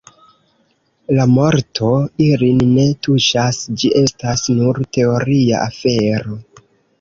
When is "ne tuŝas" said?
2.77-3.61